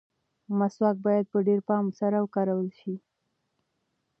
[0.59, 2.93] مسواک باید په ډېر پام سره وکارول شي.